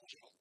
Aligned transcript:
Washington 0.00 0.32